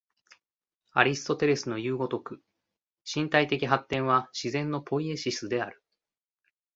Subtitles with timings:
[0.93, 2.41] アリストテレスのいう如く、
[3.05, 5.83] 身体的発展は自然のポイエシスである。